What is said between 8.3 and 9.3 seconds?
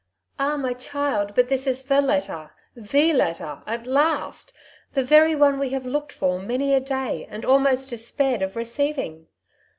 of receiving.